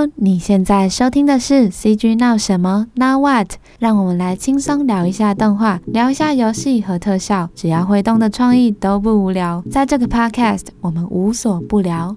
[0.00, 3.50] Hello，你现在收听的是 CG 闹什么？Now what？
[3.78, 9.62] 让我们来轻松聊一下动画，聊一下游戏和特效，只要会动的创意都不无聊。
[9.70, 12.16] 在这个 Podcast，我们无所不聊。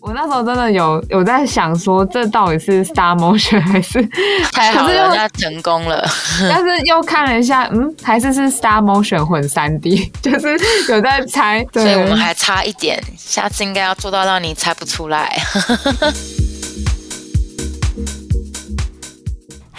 [0.00, 4.00] 我那时候真的有有在想说，这到底是 Star Motion 还是？
[4.52, 6.06] 太好了，人家成功了。
[6.48, 10.56] 但是又看了一下，嗯，还是是 Star Motion 混三 D， 就是
[10.92, 11.64] 有在猜。
[11.72, 15.36] 对，所以我们还差一点，下次应该要做到让你猜不出来。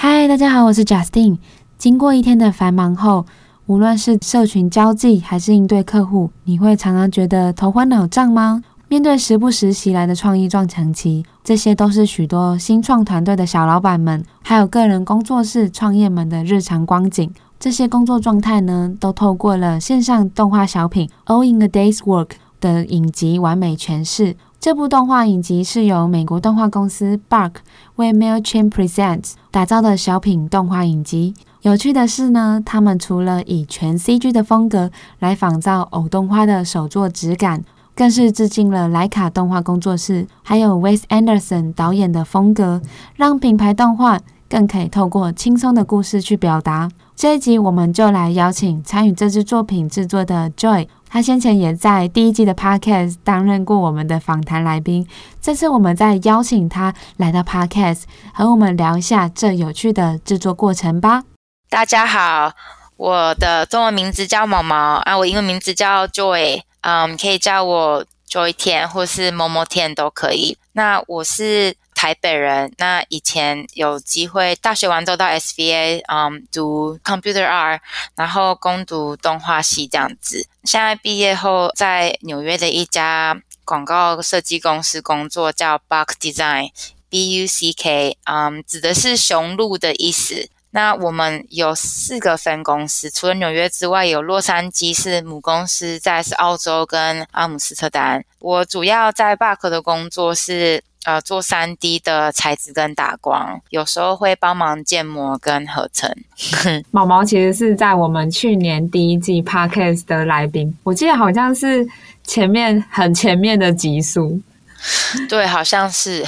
[0.02, 1.40] 嗨，大家好，我是 Justin。
[1.78, 3.26] 经过一天的繁忙后，
[3.66, 8.64] 无论是社群交际还是应对客户，你会常常觉得头昏脑胀吗？
[8.88, 17.30] 面对时不时袭来的创意撞墙期，这些都是许多新创团队的小老板们，还有个人工作室创业们的日常光景。
[17.60, 22.28] 这些工作状态呢，都透过了线上动画小品《All in a Day's Work》
[22.62, 24.38] 的影集完美诠释。
[24.62, 27.54] 这部动画影集是由美国动画公司 Bark
[27.96, 31.34] 为 Mailchimp Presents 打造的小品动画影集。
[31.62, 37.64] 有趣的是呢，他们除了以全 CG 的风格来仿造偶动画的手作质感。
[37.96, 42.82] 更是致敬了莱卡动画工作室，还有 Wes Anderson 导演的风格，
[43.18, 44.18] 让品牌动画
[44.50, 46.90] 更可以透过轻松的故事去表达。
[47.14, 55.08] 这一集我们就来邀请参与这支作品制作的 Joy，他先前也在第一季的 Podcast 担任过我们的访谈来宾。
[55.42, 61.24] 这次我们再邀请他来到 Podcast，和我们聊一下这有趣的制作过程吧。
[61.70, 62.52] 大家好，
[62.98, 66.62] 我的中文名字叫毛毛啊，我英文名字叫 Joy。
[66.82, 70.58] 嗯，可以叫我 Joy 天或是 Momo Tian 都可以。
[70.74, 77.82] 那我是台北人，那以前有机会大学完之后到 SVA，嗯，读 Computer R，
[78.16, 80.48] 然后攻读动画系这样子。
[80.64, 90.48] 现在毕业后在纽约的一家广告设计公司工作，叫 Buck Design，B U C K，嗯，指的是雄鹿的意思。
[90.72, 98.24] 那我们有四个分公司，除了纽约之外，有洛杉矶是母公司，再是澳洲跟阿姆斯特丹。
[98.40, 106.14] 我主要在 Buck 的工作是呃做三 D 的材质跟打光，有时候会帮忙建模跟合成。
[106.92, 111.88] 毛毛其实是在我们去年第一季 Podcast 的来宾，我记得好像是
[112.24, 114.40] 前面很前面的集数。
[115.28, 116.20] 对，好像是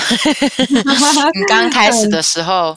[1.34, 2.76] 你刚开始的时候，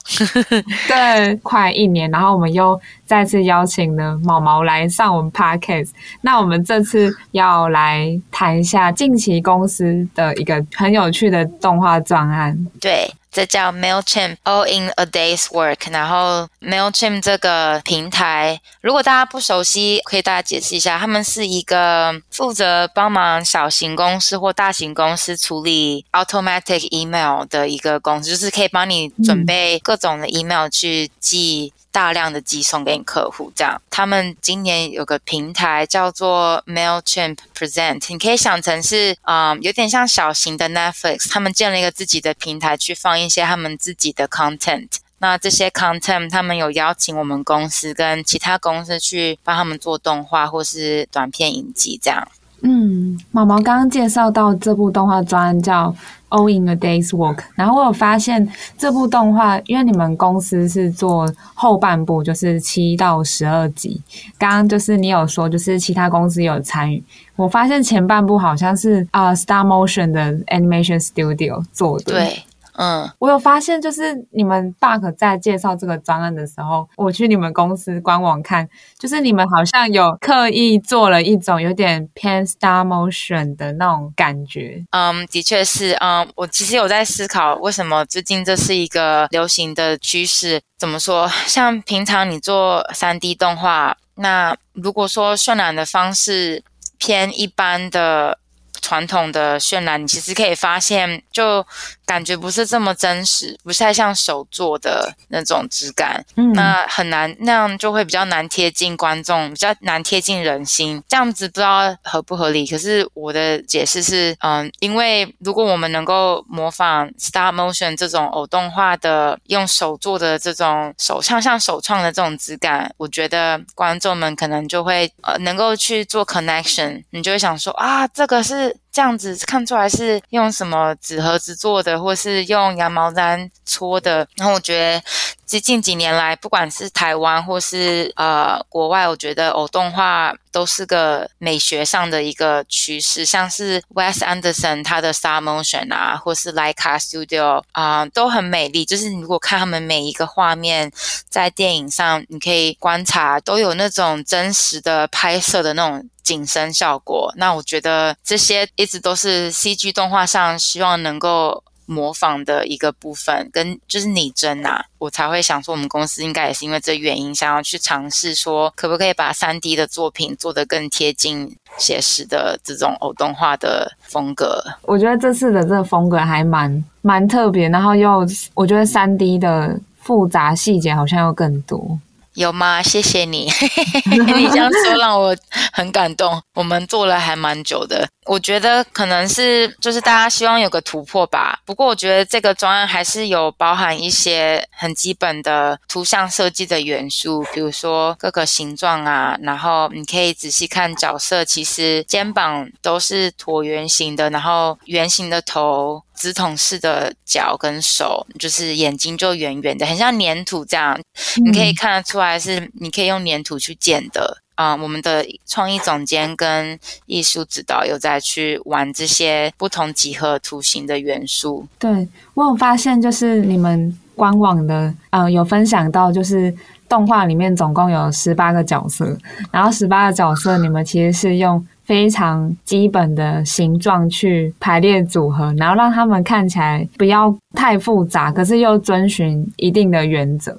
[0.87, 5.91] 对，快一年，然后我们又再次邀请了毛毛来上我们 Podcast。
[6.21, 12.67] 那我们这次要来谈一下近期公司的一个很有趣的动画专案。
[12.81, 13.13] 对。
[13.35, 15.91] 这叫 Mailchimp All in a Day's Work。
[15.91, 31.73] 然后 Mailchimp 这个平台，如果大家不熟悉，可以大家解释一下，他们是一个负责帮忙小型公司或大型公司处理 automatic email 的一个公司，就是可以帮你准备各种的 email 去寄。
[31.95, 33.81] 大量的寄送给你客户，这样。
[33.89, 41.31] 他们今年有个平台叫做 Mailchimp Present，你可以想成是，嗯，有点像小型的 Netflix。
[41.31, 44.89] 他们建了一个自己的平台，去放一些他们自己的 content。
[45.19, 52.27] 那这些 content，他们有邀请我们公司跟其他公司去帮他们做动画或是短片影集，这样。
[52.63, 55.95] 嗯，毛毛刚刚介绍到这部动画专叫
[56.35, 64.03] All in a Day's Work，然后我有发现这部动画，因为你们公司是做后半部，就是七到十二集。
[64.37, 67.01] 刚刚就是你有说，就是其他公司有参与，
[67.37, 72.13] 我发现前半部好像是啊、Star Motion 的 Animation Studio 做的。
[72.13, 72.43] 对。
[72.77, 78.69] 嗯，我有发现，就是你们 Buck 在介绍这个专案的时候，我去你们公司官网看，
[78.99, 84.85] 就是你们好像有刻意做了一种有点偏 Star Motion 的那种感觉。
[84.91, 85.93] 嗯，的确是。
[86.01, 90.61] 嗯，我其实有在思考，为什么最近这是一个流行的趋势？
[90.77, 91.29] 怎么说？
[91.47, 96.65] 像平常你做 3D 动画，那如果说渲染的方式
[96.99, 98.39] 偏一般的。
[98.83, 101.65] 传统的渲染，你其实可以发现，就
[102.07, 106.25] 感觉不是这么真实，不太像手做的那种质感。
[106.37, 111.03] 嗯，那很难，那样就会比较难贴近观众，比较难贴近人心。
[111.09, 112.67] 这样子不知道合不合理。
[112.67, 128.77] 可是我的解释是，嗯，因为如果我们能够模仿 Stop Motion 这种偶动画的，用手做的这种手像像手创的这种质感，我觉得观众们可能就会呃能够去做 connection，你就会想说啊，这个是。
[128.95, 134.29] 这样子看出来是用什么纸盒子做的，或是用羊毛毡搓的。
[134.37, 135.03] 然后我觉得，
[135.47, 143.25] 近近几年来，不管是台湾或是呃国外，我觉得偶动画都是个美学上的一个趋势。
[143.25, 148.85] 像是 Wes Anderson 他的 Stop Motion 啊，或是 Laika Studio 啊、都很美丽。
[148.85, 150.91] 就是你如果看他们每一个画面
[151.29, 156.09] 在电影上，你可以观察都有那种真实的拍摄的那种。
[156.25, 174.63] 景深效果，那我觉得这些一直都是 CG 动画上希望能够模仿的一个部分，跟就是拟真、啊，我才会想说，我们公司应该也是因为这原因，想要去尝试说，可不可以把 3D 的作品做得更贴近写实的这种偶动画的风格。
[174.83, 181.99] 我觉得这次的这个风格还蛮蛮特别，然后又我觉得 3D 的复杂细节好像又更多。
[182.35, 182.83] 有吗？
[182.83, 183.51] 谢谢你，
[184.11, 185.37] 你这样说让我
[185.73, 186.41] 很感动。
[186.55, 191.59] 我们做了还蛮久的，我觉得可能是就是大家希望有个突破吧。
[191.65, 206.03] 不过我觉得这个专案还是有包含一些很基本的图像设计的元素，比如说各个形状啊，然后你可以仔细看角色，其实肩膀都是椭圆形的，然后圆形的头。
[206.15, 210.99] 直筒式的脚跟手，就是眼睛就圆圆的，很像粘土这样。
[211.45, 214.77] 你可以看得出来是，你可以用粘土去建的啊、呃。
[214.77, 221.67] 我们的创意总监跟艺术指导有在去玩这些不同几何图形的元素。
[221.79, 226.55] 对，我有发现，就是你们官网的呃有分享到，就是
[226.89, 229.19] 动画里面总共有十八个角色，
[229.51, 231.67] 然后十八个角色你们其实是用。
[231.85, 240.57] 非常基本的形状去排列组合，然后让他们看起来不要太复杂，可是又遵循一定的原则。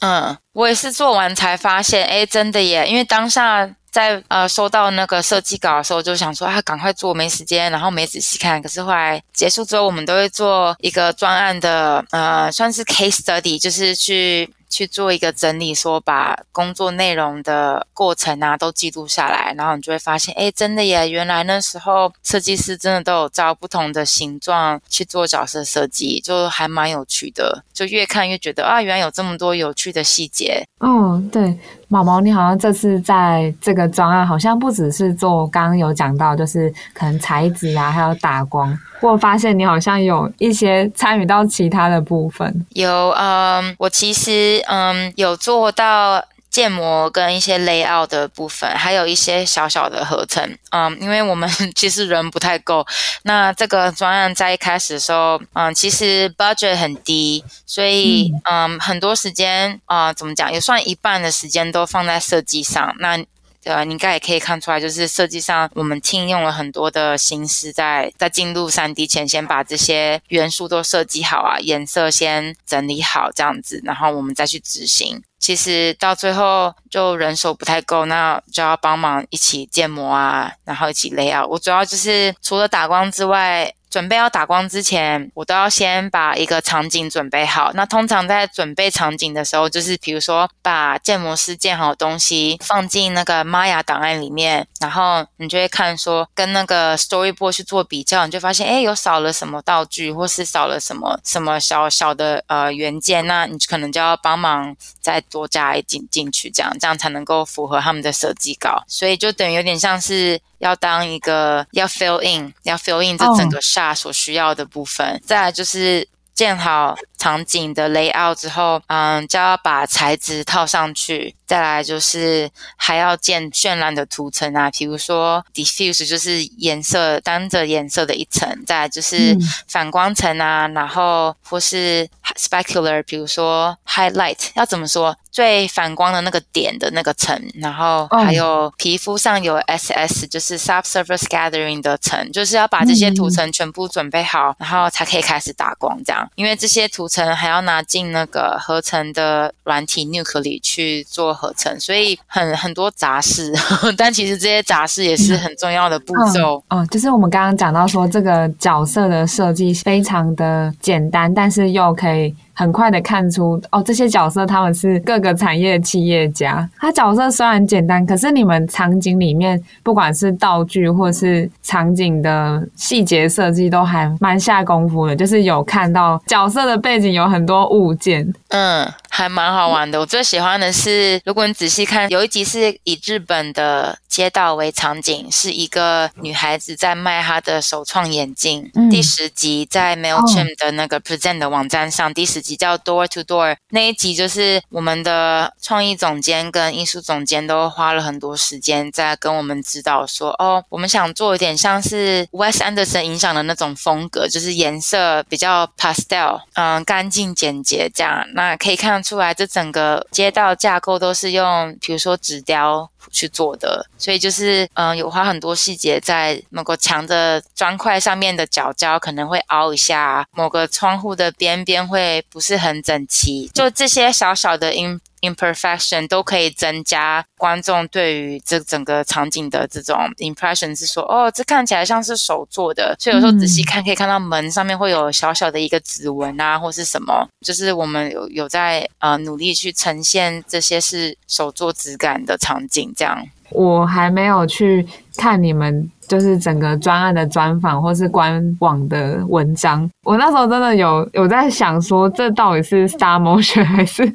[0.00, 2.86] 嗯，我也是做完才发现，哎，真的耶！
[2.86, 8.60] 因为当下在呃收到那个设计稿的时候，就想说啊，赶快做，没时间，然后没仔细看。
[8.60, 14.48] 可是后来结束之后，我们都会做一个专案的，呃，算是 case study，就是去。
[14.76, 21.08] 去做一个整理，说把工作内容的过程啊都记录下来，然后你就会发现，哎，真的耶！
[21.08, 27.64] 原来那时候设计师真的都有照不同的形状去做角色设计，就还蛮有趣的。
[27.72, 30.62] 就越看越觉得啊，原来有这么多有趣的细节。
[30.80, 31.58] 哦，对，
[31.88, 38.76] 毛毛，你好像这次在这个专案，好像不只是做刚刚有讲到，就是可能材质啊，还有打光。
[39.00, 42.66] 我发现你好像有一些参与到其他的部分。
[42.70, 46.24] 有，嗯，我其实嗯有做到
[46.56, 50.42] 建模跟一些 layout 的部分，还有一些小小的合成。
[50.70, 52.82] 嗯，因为我们 其实人不太够，
[53.24, 62.96] 那这个专案在一开始的时候，嗯，其实 budget 很低，所以嗯很多时间啊，怎么讲，也算一半的时间都放在设计上。
[63.00, 63.22] 那
[63.66, 75.22] 呃，你应该也可以看出来，就是设计上我们听用了很多的心思在，在在进入 3D 前，先把这些元素都设计好啊，颜色先整理好这样子，然后我们再去执行。
[75.38, 81.46] 其实到最后就人手不太够，那就要帮忙一起建模啊，然后一起 layout。
[81.46, 83.72] 我主要就是除了打光之外。
[83.96, 87.72] 准备要打光之前，我都要先把一个场景准备好。
[87.72, 108.84] 那通常在准备场景的时候，就是比如说把建模师建好的东西放进那个 Maya 档案里面，然后你就会看说跟那个 Storyboard 去做比较，你就发现哎，有少了什么道具，或是少了什么什么小小的呃元件，那你可能就要帮忙再多加一进进去，这样这样才能够符合他们的设计稿。
[108.86, 110.38] 所以就等于有点像是。
[110.58, 115.20] 要当一个要 fill in，要 fill in 这整个 shot 所需要的部分，oh.
[115.24, 116.06] 再来就是
[116.36, 121.34] 建好场景的 layout 之后，嗯，就要把材质套上去。
[121.46, 129.36] 再来就是还要建绚烂的涂层啊，比如说 diffuse 就是颜色单着颜色的一层，再来就是
[129.68, 135.16] 反光层啊，然后或是 specular，比如说 highlight 要怎么说？
[135.30, 146.25] 最反光的那个点的那个层，然后还有皮肤上有 SS，就是 subsurface gathering 的层，就是要把这些涂层全部准备好，然后才可以开始打光这样。
[146.34, 151.36] 因为这些涂层还要拿进那个合成的软体 Nuke 里去做。
[151.36, 153.52] 合成，所以很很多杂事，
[153.94, 156.64] 但其实这些杂事也是很重要的步骤。
[156.68, 162.34] 嗯，就是我们刚刚讲到说，这个角色的设计非常的简单，但是又可以。
[162.58, 166.66] 很快的看出哦，这些角色他们是各个产业企业家。
[166.78, 175.14] 他角色虽然简单，可是你们场景里面不管是道具或是场景的细节设计，都还蛮下功夫的。
[175.14, 178.26] 就是有看到角色的背景有很多物件。
[178.48, 179.98] 嗯，还蛮好玩的。
[179.98, 188.70] 我最喜欢的是，如果你仔细看，有一集是以日本的街道为场景，是一个女孩子在卖她的首创眼镜。
[188.74, 208.26] 嗯、第十集在 Mailchimp 的那个 Present 的网站上，哦、第十集叫 Door to Door，那一集就是我们的创意总监跟艺术总监都花了很多时间在跟我们指导说，哦，我们想做一点像是 Wes Anderson 影响的那种风格，就是颜色比较 pastel，嗯，干净简洁这样。
[208.34, 243.26] 那可以看得出来，这整个街道架构都是用，比如说纸雕去做的，所以就是嗯，有花很多细节在某个墙的砖块上面的角角可能会凹一下，某个窗户的边边会不是很整齐，就这些小小的 in imperfection 都可以增加观众对于这整个场景的这种 impression，是说哦，这看起来像是手做的，所以有时候仔细看可以看到门上面会有小小的一个指纹啊，或是什么，就是我们有有在呃努力去呈现这些是手做质感的场景，这样。
[243.50, 245.90] 我还没有去看你们。
[246.08, 254.06] 就是整个专案的专访或是官网的文章，我那时候真的有有在想说，这到底是 Star Motion 还是？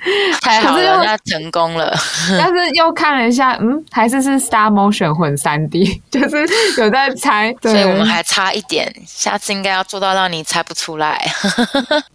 [0.42, 1.94] 太好了， 那成功了。
[2.40, 6.46] 但是又看了一下，嗯，还是是 Star Motion 混三 D， 就是
[6.80, 7.54] 有在猜。
[7.62, 11.20] 对，所以我们还差一点，下次应该要做到让你猜不出来。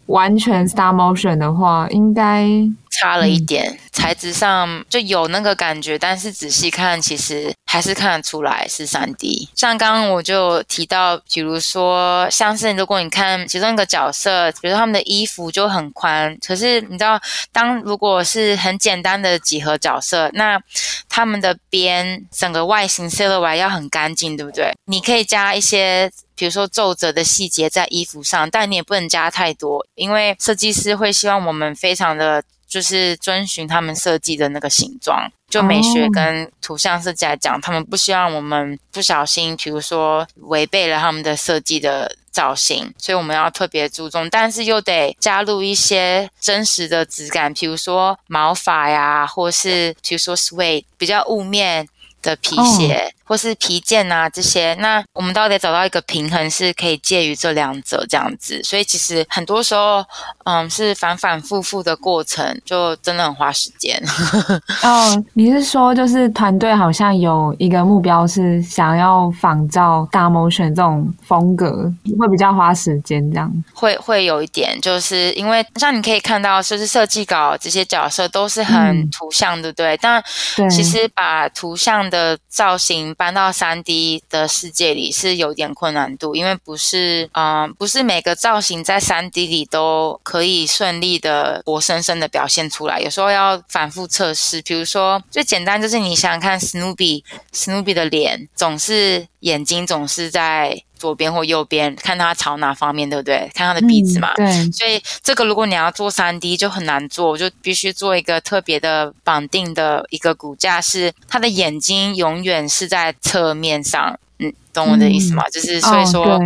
[0.06, 2.48] 完全 Star Motion 的话，应该。
[2.98, 9.48] 差了一点，嗯、材质上就有那个感觉，但是仔细看，其实还是看得出来是三 D。
[9.54, 17.20] 像刚刚我就提到，比如说像是如果你看其中一个角色，比如说他们的衣服就很宽，可是你知道，
[17.52, 20.60] 当如果是很简单的几何角色，那
[21.08, 24.72] 他们的边整个外形 silhouette 要很干净，对不对？
[24.86, 26.10] 你可以加一些。
[26.38, 35.30] 比如说皱褶的细节在衣服上，但你也不能加太多，因为设计师会希望我们非常的就是遵循他们设计的那个形状。
[35.48, 51.88] 就美学跟图像设计来讲，他们不希望我们不小心，比如说违背了他们的设计的造型，所以我们要特别注重，但是又得加入一些真实的质感，比如说毛发呀，或是比如说 suede 比较雾面
[52.20, 53.14] 的皮鞋。
[53.26, 58.62] 或是皮件啊这些，那我们到底找到一个平衡，是可以介于这两者这样子。
[58.62, 60.04] 所以其实很多时候，
[60.44, 64.00] 嗯，是反反复复的过程，就真的很花时间。
[64.82, 73.52] 哦，你是说就是团队好像有一个目标是想要仿照 stop motion 这种风格，会比较花时间这样？
[73.74, 79.96] 会会有一点，就是因为像你可以看到，就是设计稿这些角色都是很图像，对不对？
[80.00, 80.22] 但
[80.70, 94.62] 其实把图像的造型搬到三 D 的世界里是有点困难度，因为不是，嗯、不是每个造型在三 D 里都可以顺利的活生生的表现出来，有时候要反复测试。
[94.62, 103.48] 比如说最简单就是你想想看，Snoopy，Snoopy 的脸总是眼睛总是在左边或右边，看它朝哪方面，对不对？
[103.54, 104.32] 看它的鼻子嘛。
[104.38, 104.72] 嗯、对。
[104.72, 114.18] 所以这个如果你要做三 D 就很难做，就必须做一个特别的绑定的一个骨架，是他的眼睛永远是在侧面上。
[114.38, 115.44] 嗯，懂我的意思吗？
[115.46, 116.38] 嗯、就是所以说，哦、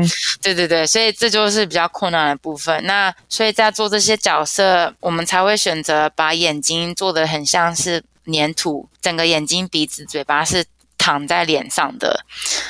[0.42, 2.84] 对，对对对，所以这就是比较困难的部分。
[2.84, 10.66] 那所以在做这些角色，我们才会选择把眼睛做的很像是粘土，整个眼睛、鼻子、嘴巴是。
[11.00, 12.20] 躺在脸上的，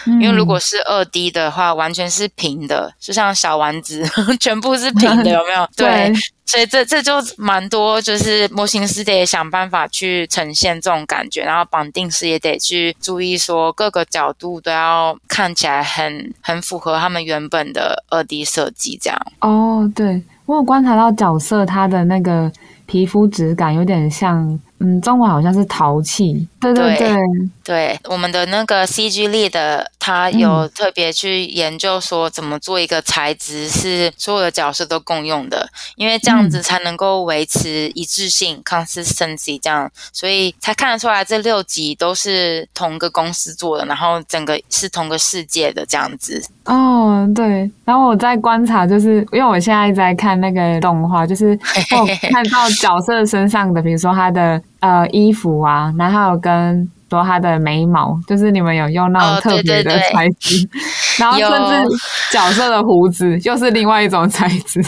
[0.06, 4.04] 因为如果是二 D 的话，完全是平的，就像小丸子，
[4.38, 5.68] 全部是平的， 有没有？
[5.76, 6.12] 对，
[6.46, 19.18] 所以这这就蛮多，就是模型师得想办法去呈现这种感觉，然后绑定师也得去注意说各个角度都要看起来很很符合他们原本的二 D 设计，这样。
[19.40, 22.52] 哦，对，我有观察到角色他的那个
[22.86, 24.60] 皮肤质感有点像。
[24.82, 27.16] 嗯，中文好像是陶器，对对对，
[27.64, 46.42] 对，我们的那个 CG Lead 的，他有特别去研究说怎么做一个材质是所有的角色都共用的，因为这样子才能够维持一致性、嗯、（consistency） 这样，所以才看得出来这六集都是同个公司做的，然后整个是同个世界的这样子。
[46.66, 51.58] 哦，对，然后我在观察，就是因为我现在一直在看那个动画，就是
[51.96, 54.62] 我看到角色身上的，比如说他的。
[54.80, 60.70] 呃，衣服啊，然后跟说他的眉毛，就是你们有用那种特别的材质，哦、
[61.18, 61.96] 然后甚至
[62.30, 64.80] 角色的胡子又是另外一种材质。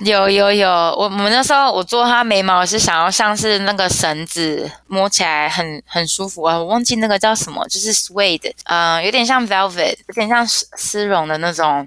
[0.00, 6.42] 有有有，我我们那时候我做他眉毛是想要像是那个绳子，摸起来很很舒服。
[6.42, 11.86] 啊，我忘记那个叫什么，就是 suede，嗯，有点像 velvet，有点像丝丝绒的那种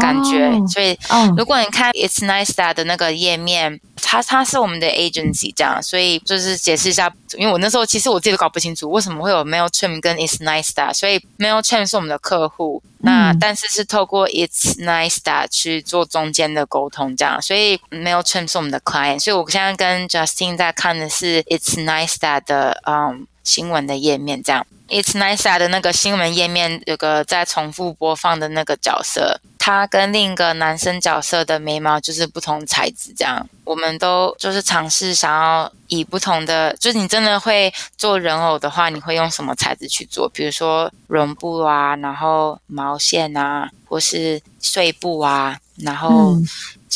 [0.00, 0.46] 感觉。
[0.46, 15.18] 哦、所以、哦、如果你看 It's Nice That 的那个页面，它它是我们的 agency 这样，所以就是解释一下，因为我那时候其实我自己都搞不清楚为什么会有 Mailchimp 跟 It's Nice That，所以 Mailchimp 是我们的客户，那、嗯、但是是透过 It's Nice
[15.24, 24.66] That 去做中间的沟通这样，所以 Mailchimp 是我们的 client，所以我现在跟 Justine 在看的是 It's Nice That 的嗯新闻的页面这样。
[24.88, 33.46] It's Nice 的那个新闻页面有个在重复播放的那个角色，他跟另一个男生角色的眉毛就是不同材质，这样。
[33.64, 40.26] 我们都就是尝试想要以不同的，就是你真的会做人偶的话，你会用什么材质去做？
[40.30, 46.34] 比如说绒布啊，然后毛线啊，或是碎布啊，然后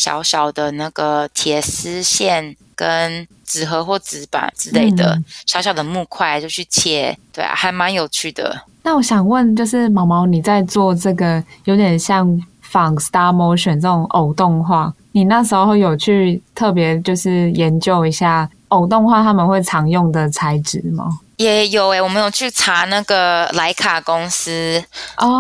[0.02, 2.56] 小小的那个铁丝线。
[2.74, 8.60] 跟纸盒或纸板之类的、嗯、小小的木块就去切，对啊，还蛮有趣的。
[8.82, 12.26] 那我想问，就是毛毛你在做这个有点像
[12.60, 21.20] 仿 Star Motion 这种偶动画，你那时候有去特别就是研究一下偶动画他们会常用的材质吗？
[21.42, 24.82] 也有诶、欸，我们有去查那个莱卡公司，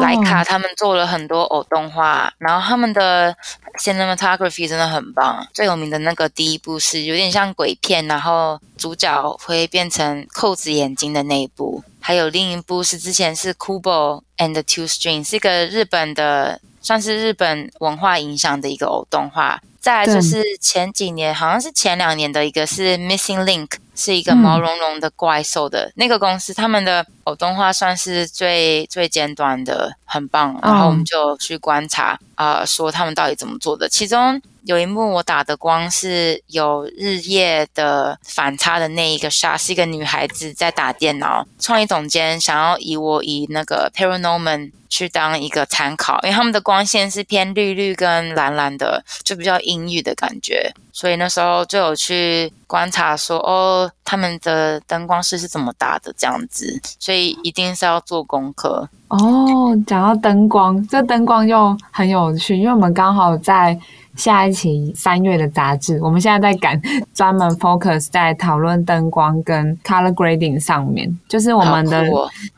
[0.00, 0.24] 莱、oh.
[0.24, 3.34] 卡他们做了很多偶动画，然后他们的
[3.78, 5.46] cinematography 真的很棒。
[5.54, 19.60] 最有名的那个第一部是有点像鬼片，然后主角会变成扣子眼睛的那一部，还有另一部是之前是 Kubo and the Two Strings，是一个日本的，算是日本文化影响的一个偶动画。
[19.82, 23.68] 再来就是前几年，好像是前两年的一个是 Missing Link。
[23.94, 30.58] 是一个毛茸茸的怪兽的、嗯、那个公司，他们的偶动画算是最最尖端的，很棒。
[30.62, 33.86] 然后我们就去观察，啊、说他们到底怎么做的。
[33.86, 41.46] 其中有一幕我打的光是有日夜的反差的那一个 shot，是一个女孩子在打电脑。
[41.60, 50.70] 创意总监想要以我以那个 Paranorman 去当一个参考，因为他们的光线是偏绿绿跟蓝蓝的，就比较阴郁的感觉。
[50.92, 58.86] 所以那时候就有去观察说，哦，他们的灯光师是怎么搭的这样子，所以一定是要做功课。
[59.08, 63.80] 哦，讲到灯光，这灯光又很有趣，因为我们刚好在。
[64.16, 66.80] 下一期三月的杂志，我们现在在赶，
[67.14, 71.18] 专门 focus 在讨论灯光跟 color grading 上面。
[71.28, 72.04] 就是我们的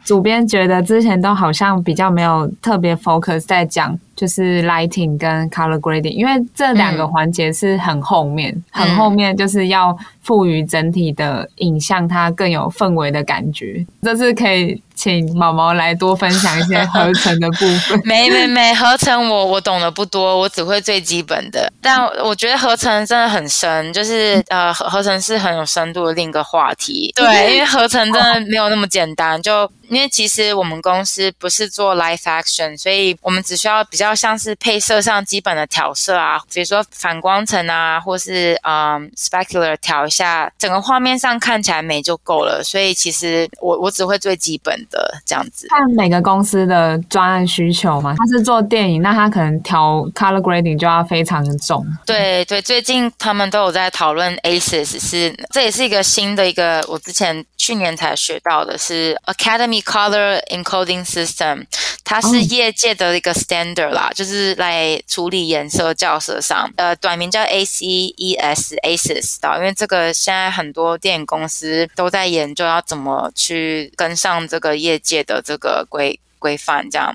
[0.05, 13.85] 主编觉得之前都好像比较没有特别 focus 在讲，就是 lighting 跟 color grading，因为这两个环节是很后面，嗯、很后面就是要赋予整体的影像它更有氛围的感觉。
[14.03, 14.81] 这次可以。
[14.97, 18.01] 请毛毛来多分享一些合成的部分。
[18.07, 21.69] 没没没，合成我我懂得不多，我只会最基本的。
[21.83, 27.13] 但我觉得合成真的很深，就是呃，合成是很有深度的另一个话题。
[27.17, 29.69] 对，因为合成真的没有那么简单，就。
[29.91, 42.61] 因为其实我们公司不是做 live action，所以我们只需要比较像是配色上基本的调色啊，比如说反光层啊，或是嗯 specular 调一下，整个画面上看起来美就够了。
[42.65, 45.69] 所以其实我我只会最基本的这样子。
[45.69, 51.87] 看每个公司的专案需求嘛，他是做电影，那他可能调 color grading 就要非常的重。
[52.05, 59.85] 对对，最近他们都有在讨论 ACES，是这也是一个新的一个我之前去年才学到的，是 Academy。
[59.85, 61.67] Color Encoding System，
[62.05, 77.15] 它是业界的一个 standard 啦就是来处理颜色校色上，呃，短名叫 ACES，ACES 的，因为这个现在很多电影公司都在研究要怎么去跟上这个业界的这个规规范，这样。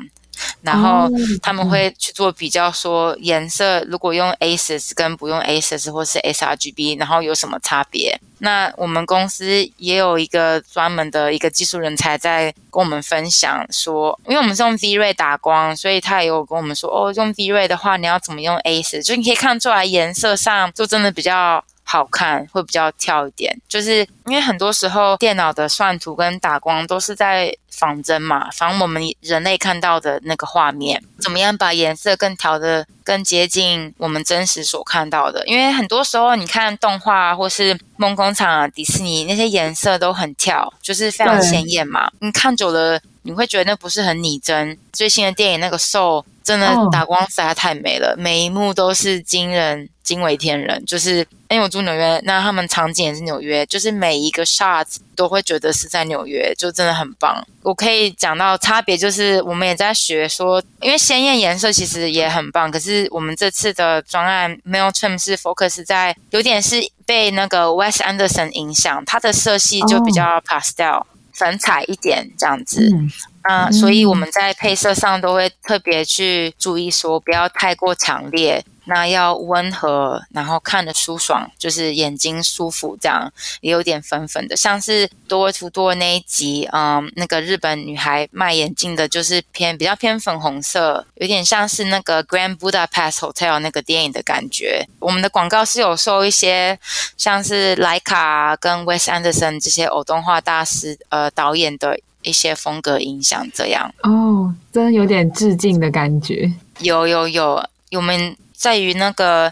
[0.61, 1.09] 然后
[1.41, 8.19] 他们会去做比较，说颜色如果用 ACES 跟不用 ACES 或是 sRGB，然后有什么差别？
[8.41, 9.45] 那我们公司
[9.77, 19.03] 也有一个专门的一个技术人才在跟我们分享说，因为我们是用 V-Ray 打光，所以他也有跟我们说，哦，用 V-Ray 的话，你要怎么用 ACES？
[19.03, 21.63] 就你可以看出来颜色上就真的比较。
[21.91, 35.43] 好看会比较跳一点，就是因为很多时候电脑的算图跟打光都是在仿真嘛，仿我们人类看到的那个画面，怎么样把颜色更调得更接近我们真实所看到的？
[35.47, 44.77] 因为很多时候你看动画或是梦工厂啊、迪士尼那些颜色都很跳，就是非常鲜艳嘛，你看久了你会觉得那不是很拟真。
[44.93, 49.89] 最新的电影那个兽真的打光实在太美了，每一幕都是惊人。
[50.09, 51.17] 惊为天人，就是
[51.49, 57.45] 因为我住纽约，那他们场景也是纽约，就是每一个 shot 都会觉得是在纽约，就真的很棒。
[57.61, 71.05] 我可以讲到差别，就是我们也在学说，因为鲜艳颜色其实也很棒，可是我们这次的专案 Male Trim 是 focus 在有点是被那个 Wes Anderson 影响，它的色系就比较 pastel、oh.
[71.33, 72.89] 粉彩一点这样子。
[72.91, 78.63] 嗯所以我们在配色上都会特别去注意，说不要太过强烈。
[78.89, 94.87] 那要温和，然后看着舒爽，就是眼睛舒服，这样也有点粉粉的，像是多威图多那一集，嗯，那个日本女孩卖眼镜的，就是偏比较偏粉红色，有点像是那个 Grand Budapest Hotel 那个电影的感觉。
[94.99, 96.77] 我们的广告是有受一些
[97.15, 106.51] 像是莱卡跟 Wes Anderson 这些偶动画大师呃导演的一些风格影响，这样哦，真的有点致敬的感觉。
[106.79, 108.35] 有有有，我们。
[108.59, 109.51] 在于那个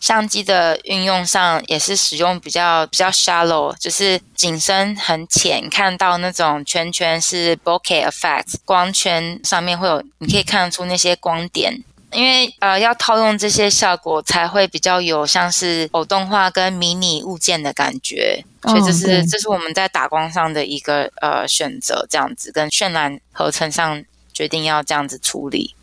[0.00, 25.76] 相机的运用上，也是使用比较比较 shallow，就是景深很浅，看到那种圈圈是 bokeh effect，光圈上面会有，你可以看得出那些光点，因为呃要套用这些效果才会比较有像是偶动画跟迷你物件的感觉，所以这是、哦、这是我们在打光上的一个呃选择，这样子跟渲染合成上决定要这样子处理。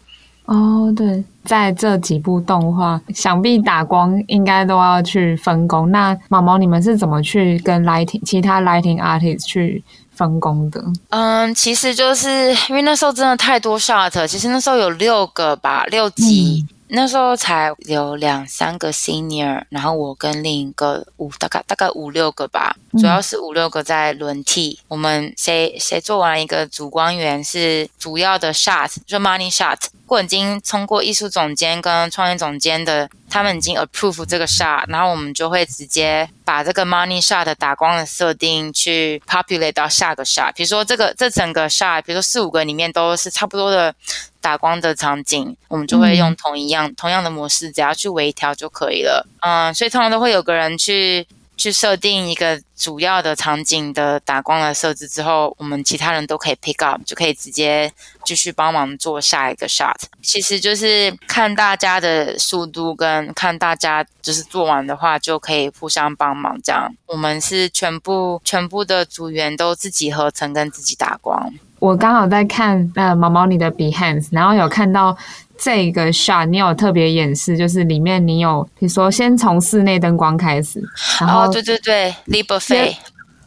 [0.49, 5.91] 哦，对，在这几部动画，想必打光应该都要去分工。
[5.91, 10.83] 那毛毛，你们是怎么去跟 lighting 其他 lighting artist 去分工的？
[11.09, 16.65] 嗯，其实就是因为那时候真的太多 shot，其实那时候有六个吧，六集。
[16.67, 24.79] 嗯那时候才有两三个 senior，然后我跟另一个五大概大概五六个吧，主要是五六个在轮替。
[24.87, 29.77] 我们谁谁做完一个主光源是主要的 shot，就 money shot。
[29.91, 40.51] 如果已经通过艺术总监跟创意总监的，他们已经 approve 这个 shot，然后我们就会直接把这个 money shot 的打光的设定去 populate 到下个 shot。
[40.55, 43.93] 比如说这个这整个 shot，比如说四五个里面都是差不多的。
[44.41, 49.27] 打光的场景，我们就会用同一样、嗯、同样的模式，只要去微调就可以了。
[49.41, 57.91] 嗯，所以通常都会有个人去去设定一个主要的场景的打光的设置之后，我们其他人都可以 pick up，就可以直接
[58.23, 59.95] 继续帮忙做下一个 shot。
[60.21, 66.57] 其实就是看大家的速度跟看大家就是做完的话，就可以互相帮忙。
[66.63, 71.53] 这样，我们是全部全部的组员都自己合成跟自己打光。
[71.79, 75.15] 我刚好在看呃毛毛你的 Behance，然后有看到
[75.57, 80.81] 这个 shot，你有特别演示，就是里面你有比如说先从室内灯光开始，
[81.19, 82.95] 然后、对对对 l i b e r f e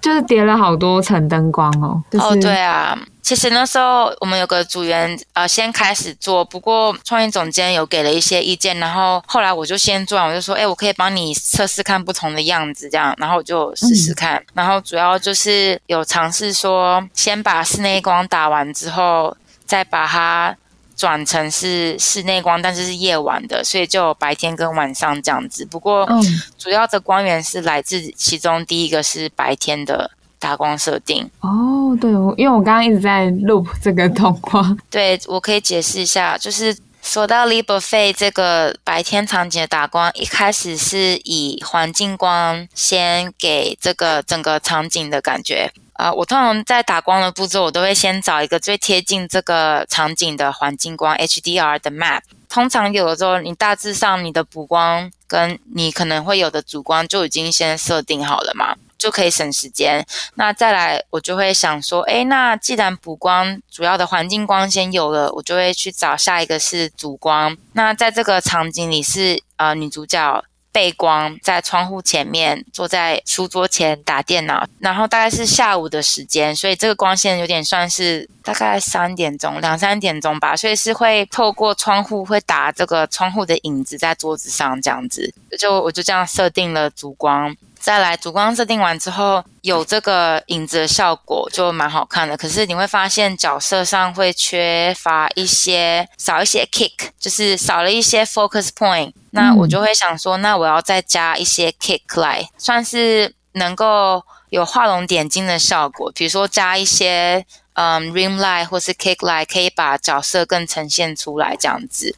[0.02, 2.02] 就是叠了好多层灯光哦。
[2.10, 2.98] 就是、哦，对啊。
[3.22, 19.34] 其实那时候我们有个组员呃先开始做，不过创意总监有给了一些意见，然后后来我就先做完，我就说，哎，我可以帮你测试看不同的样子，这样，然后我就试试看，嗯、然后主要就是有尝试说，先把室内光打完之后，
[19.64, 20.54] 再把它
[20.96, 25.64] 转成是室内光，但是是夜晚的，所以就有白天跟晚上这样子。
[25.64, 26.08] 不过
[26.56, 30.10] 主要的光源是来自其中第一个是白天的。
[30.42, 45.70] 打光设定哦，对，因为我刚刚一直在 loop 这个动画，对，我可以解释一下，就是说到 Le Buffet 这个白天场景的打光，一开始是以环境光先给这个整个场景的感觉
[46.02, 52.22] 啊、我通常在打光的步骤，我都会先找一个最贴近这个场景的环境光 HDR 的 map。
[52.48, 58.74] 通常有的时候，你大致上你的补光跟你可能会有的主光就已经先设定好了嘛。
[58.98, 60.06] 就可以省时间。
[60.34, 67.56] 那再来，我就会想说，诶，那既然补光主要的环境光先有了，我就会去找下一个是主光。
[67.72, 87.54] 那在这个场景里是呃女主角背光在窗户前面坐在书桌前打电脑，然后大概是下午的时间，所以这个光线有点算是大概三点钟两三点钟吧，所以是会透过窗户会打这个窗户的影子在桌子上这样子，就我就这样设定了烛光。
[87.82, 92.36] 再来主光设定完之后，有这个影子的效果就蛮好看的。
[92.36, 99.12] 可是你会发现角色上会缺乏一些，少一些 kick，就是少了一些 focus point。
[99.32, 106.12] 那我就会想说，那我要再加一些 kick 来，算是能够有画龙点睛的效果。
[106.14, 107.44] 比如说加一些。
[107.74, 112.14] 嗯、um，rim light 或是 cake light 可以把角色更呈现出来，这样子。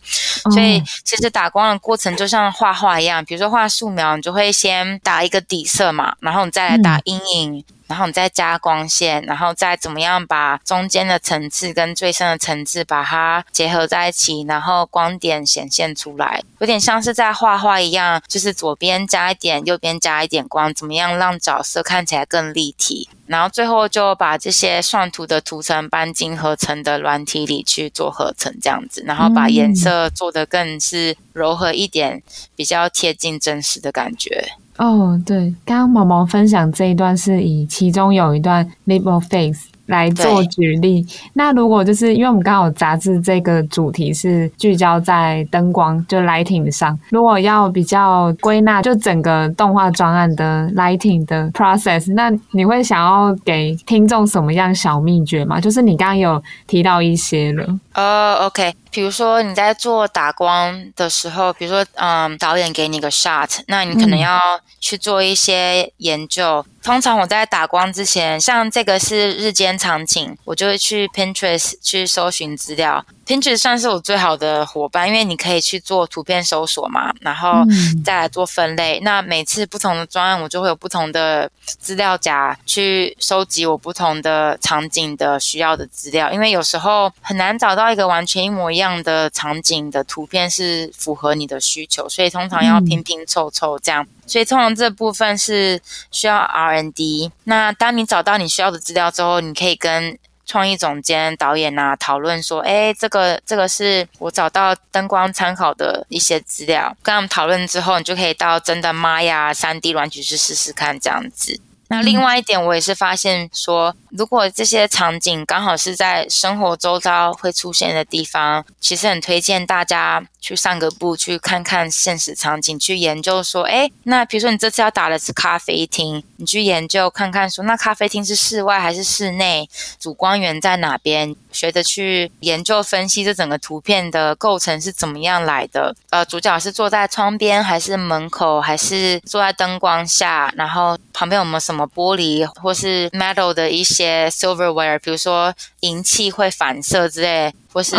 [0.53, 23.09] 所以其实打光的过程就像画画一样，比如说画素描，你就会先打一个底色嘛，然后你再来打阴影，然后你再加光线，然后再怎么样把中间的层次跟最深的层次把它结合在一起，然后光点显现出来，有点像是在画画一样，就是左边加一点，右边加一点光，怎么样让角色看起来更立体？
[23.27, 32.23] 然后最后就把这些算图的图层搬进合成的软体里去做合成，这样子，然后把颜色做得更是柔和一点，
[32.55, 34.53] 比较贴近真实的感觉。
[34.77, 39.57] 哦，对，刚刚毛毛分享这一段是以其中有一段 leap of faith
[39.87, 41.07] 来做举例。
[41.35, 55.61] 那如果就是因为我们刚好杂志这个主题是聚焦在灯光，就 lighting 上，如果要比较归纳，就整个动画专案的 lighting 的 process，那你会想要给听众什么样小秘诀吗？
[55.61, 57.65] 就是你刚刚有提到一些了。
[57.95, 58.75] 哦、uh，OK。
[58.95, 64.39] 比如说你在做打光的时候，比如说，嗯，导演给你个 shot，那你可能要
[64.81, 66.65] 去做一些研究。
[66.65, 73.05] 嗯、通常我在打光之前，像这个是日间场景，我就会去 Pinterest 去搜寻资料。
[73.27, 77.65] Pinterest 算是我最好的伙伴，因为你可以去做图片搜索嘛，然后
[78.05, 79.01] 再来做分类。
[79.01, 94.03] 嗯、那每次不同的专案，我就会有不同的资料夹去收集我不同的场景的需要的资料，因为有时候很难找到一个完全一模一样的场景的图片是符合你的需求，所以通常要拼拼凑凑这样。
[94.05, 97.31] 嗯、所以通常这部分是需要 R&D。
[97.45, 106.95] 那当你找到你需要的资料之后，你可以跟创意总监、导演啊，讨论说，哎，这个这个是我找到灯光参考的一些资料。
[107.03, 111.59] 跟他们讨论之后，你就可以到真的 Maya 3D 软体去试试看，这样子。
[111.89, 129.69] 那另外一点，我也是发现说，如果这些场景刚好是在生活周遭会出现的地方，其实很推荐大家去散个步，去看看现实场景，去研究说，哎，那比如说你这次要打的是咖啡厅，你去研究看看说，那咖啡厅是室外还是室内，
[129.99, 131.35] 主光源在哪边？
[131.53, 135.95] 学着去研究分析这整个图片的构成是怎么样来的。
[136.11, 140.53] 呃，主角是坐在窗边，还是门口，还是坐在灯光下？
[140.57, 147.97] 然后旁边有没有什么玻璃，或是 metal 的一些 silverware，比如说银器会反射之类，或是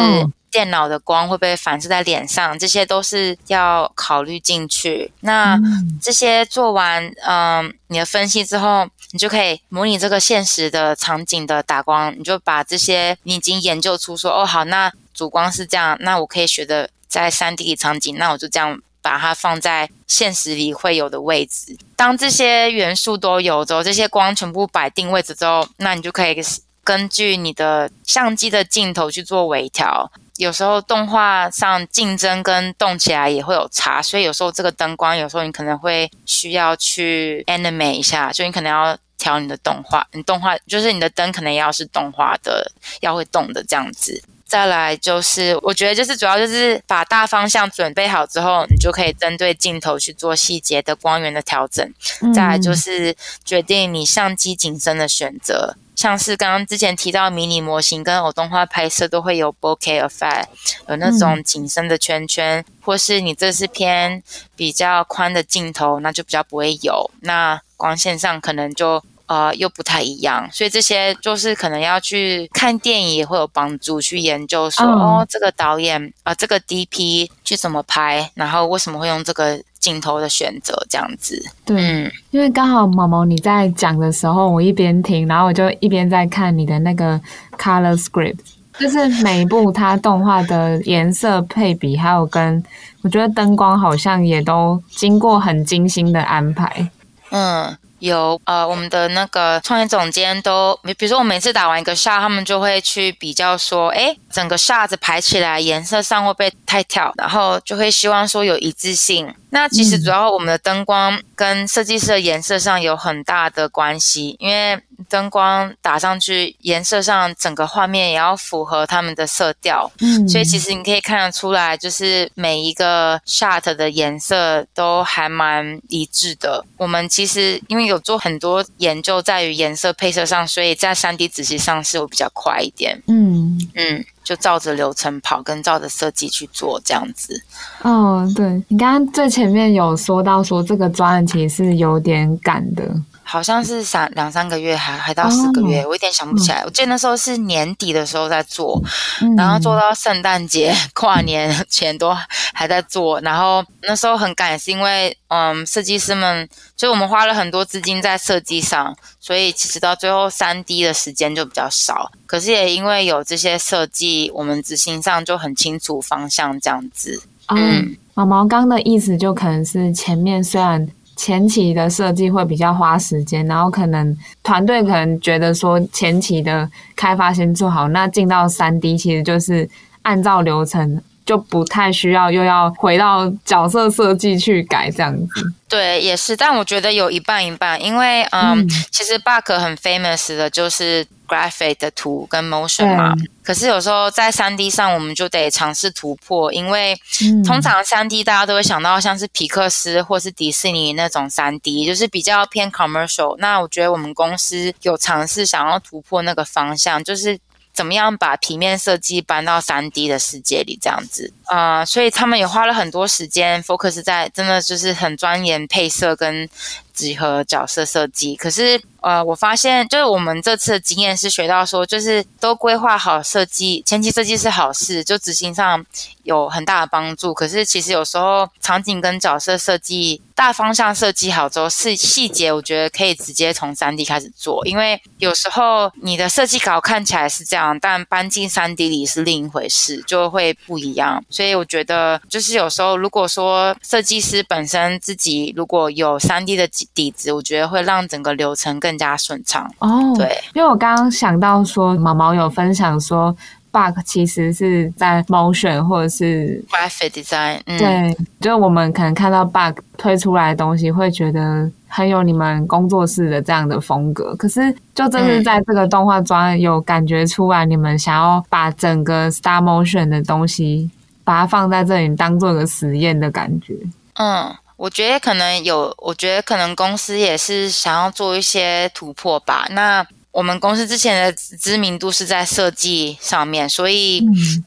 [0.49, 2.57] 电脑的光会不会反射在脸上？
[2.57, 5.11] 这些都是要考虑进去。
[5.19, 5.59] 那
[6.01, 8.87] 这些做完，嗯、呃，你的分析之后。
[9.11, 21.77] 你就可以模拟这个现实的场景的打光，你就把这些你已经研究出说哦好，那主光是这样，那我可以学的在三 D 场景，那我就这样把它放在现实里会有的位置。
[21.95, 26.35] 当这些元素都有之后，这些光全部摆定位置之后，那你就可以
[26.83, 30.11] 根据你的相机的镜头去做微调。
[30.37, 38.97] 有时候动画上竞争跟动起来也会有差，所以有时候这个灯光，有时候你可能会需要去 animate 一下，就你可能要。
[39.17, 44.21] 调你的动画，你动画就是你的灯可能要是动画的，要会动的这样子。
[44.47, 51.91] 再来就是，我觉得就是主要就是把大方向准备好之后，你就可以针对镜头去做细节的光源的调整。
[52.21, 60.45] 嗯、再来就是决定你相机景深的选择，像是刚刚之前提到迷你模型跟偶动画拍摄都会有 bokeh effect，
[60.87, 64.21] 有那种景深的圈圈，嗯、或是你这是偏
[64.55, 67.09] 比较宽的镜头，那就比较不会有。
[67.21, 69.03] 那光线上可能就。
[69.27, 81.43] 呃，又不太一样，所以这些就是可能要去看电影也会有帮助，去研究说，嗯、哦，这个导演啊、呃，这个 DP 去怎么拍，然后为什么会用这个镜头的选择这样子。
[81.65, 87.19] 对，嗯、因为刚好毛毛你在讲的时候，我一边听，然后我就一边在看你的那个
[87.57, 88.37] color script，
[88.79, 92.63] 就是每一部它动画的颜色配比，还有跟
[93.01, 96.91] 我觉得灯光好像也都经过很精心的安排。
[97.31, 97.75] 嗯。
[98.05, 109.33] 有呃，我们的那个创意总监都，比如说我每次打完一个 shot，他们就会去比较说，诶，整个 shot 排起来颜色上会不会太跳，然后就会希望说有一致性。
[109.49, 114.79] 那其实主要我们的灯光跟设计师的颜色上有很大的关系，因为
[115.09, 119.91] 灯光打上去，颜色上整个画面也要符合他们的色调。
[120.01, 126.65] 嗯，所以其实你可以看得出来，就是每一个 shot 的颜色都还蛮一致的。
[126.77, 133.01] 我们其实因为有做很多研究，在于颜色配色上，所以在三 D 仔细上是会比较快一点。
[133.07, 134.05] 嗯嗯。
[134.25, 137.39] 就照着流程跑，跟照着设计去做这样子。
[137.83, 142.89] 哦，对，你刚刚最前面有说到说这个专案其实是有点赶的。
[143.27, 146.61] 好像是三两三个月还，还还到四个月，哦、我有点想不起来。
[146.61, 148.79] 嗯、我记得那时候是年底的时候在做，
[149.19, 152.15] 嗯、然后做到圣诞节、跨年前都
[152.53, 153.19] 还在做。
[153.21, 162.11] 然后那时候很赶，是因为嗯，设计师们就我们花了很多资金在设计上，所以其实到最后三 D 的时间就比较少。
[162.27, 167.23] 可是也因为有这些设计，我们执行上就很清楚方向这样子。
[167.47, 170.87] 嗯，毛毛刚的意思就可能是前面虽然。
[171.15, 179.69] 前期的设计会比较花时间，然后可能团队可能觉得说前期的开发先做好，那进到三 D 其实就是
[180.01, 185.27] 按照流程，就不太需要又要回到角色设计去改这样子。
[185.67, 193.13] 对，也是，但我觉得有一半一半，因为嗯，嗯其实 Bark 很 famous 的就是 graphic 的图跟 motion 嘛。
[193.43, 196.97] 可是有时候在三 D 上，我们就得尝试突破，因为
[197.45, 203.35] 通常三 D 大家都会想到像是皮克斯或是迪士尼那种三 D，就是比较偏 commercial。
[203.37, 207.39] 那我觉得我们公司有尝试想要突破那个方向，就是。
[207.75, 210.79] 怎么样把平面设计搬到三 D 的世界里？
[210.81, 216.49] 这样子啊、呃，所以他们也花了很多时间 focus 在真的就是很钻研配色跟
[216.95, 218.35] 几何角色设计。
[218.35, 225.85] 可是呃，我发现就是我们这次的经验是学到说，就是都规划好设计，前期设计是好事，就执行上
[226.23, 227.33] 有很大的帮助。
[227.33, 230.21] 可是其实有时候场景跟角色设计。
[230.35, 241.23] 大方向设计好之后，细细节我觉得可以直接从三 D 开始做，因为有时候你的设计稿看起来是这样，但搬进三 D 里是另一回事，就会不一样。
[241.29, 249.69] 所以我觉得，就是有时候如果说设计师本身自己如果有三 D 的底子，我觉得会让整个流程更加顺畅。
[249.79, 253.35] 哦，对，因为我刚刚想到说，毛毛有分享说。
[253.75, 264.33] bug 其实是在 motion 或者是 graphic design，嗯，对，就是我们可能看到 bug 推出来的东西，会觉得很有你们工作室的这样的风格。
[264.37, 270.89] 可是，就正是在这个动画专有感觉出来，你们想要把整个 star motion 的东西，
[271.25, 273.75] 把它放在这里当做个实验的感觉。
[274.13, 279.67] 嗯，我觉得可能有，我觉得可能公司也是想要做一些突破吧。
[279.71, 284.21] 那我们公司之前的知名度是在设计上面，所以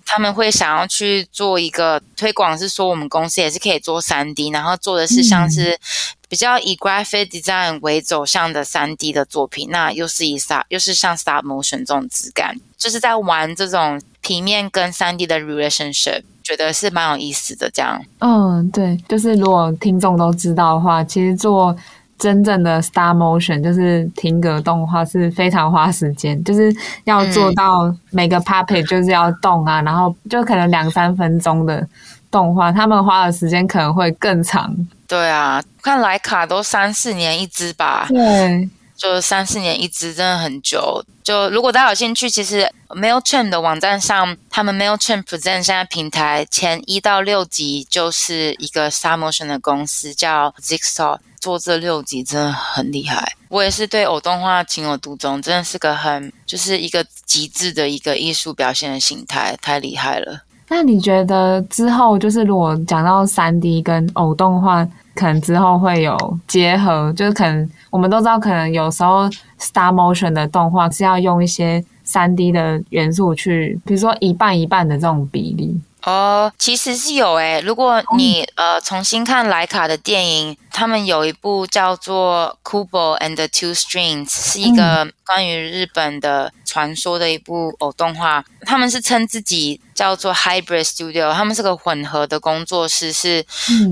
[0.06, 5.78] 他们会想要去做一个推广，是说我们公司也是可以做三 D，然后做的是像是
[6.26, 17.70] 比较以 graphic design 为走向的三 D 的作品，那又是以 stop 又是像 stop motion 这种质感，就是在玩这种平面跟三 D 的 relationship，觉得是蛮有意思的。
[17.70, 21.76] 这样，嗯，对，就是如果听众都知道的话，其实做。
[22.18, 31.86] 真正的 star motion 就是停格动画是非常花时间，就是要做到每个 puppet 就是要动啊，嗯、然后就可能两三分钟的
[32.28, 34.76] 动画，他们花的时间可能会更长。
[35.06, 38.06] 对啊，看莱卡都三四年一只吧。
[38.08, 38.68] 对。
[38.98, 41.02] 就三四年一支，真的很久。
[41.22, 53.36] 就如果大家有兴趣，其实 Mailchimp 的网站上，他们 Mailchimp Present 现在平台前一到六集就是一个 stop motion 的公司，叫 Zigsaw，做这六集真的很厉害。
[53.48, 60.42] 我也是对偶动画情有独钟，真的是个很就是一个极致的一个艺术表现的形态，太厉害了。
[60.68, 64.86] 那你觉得之后就是如果讲到三 D 跟偶动画？
[65.14, 69.28] 可能之后会有结合，就是可能我们都知道，可能有时候
[69.58, 75.76] star motion 的动画是要用一些三 D 的元素去，比如说一半一半的这种比例。
[76.04, 88.42] 哦，其实是有诶、欸，如果你、嗯、呃重新看莱卡的电影，他们有一部叫做《Kubo and the Two Strings》，是一个关于日本的传说的一部偶动画。
[88.62, 93.44] 他们是称自己叫做 Hybrid Studio，他们是个混合的工作室，是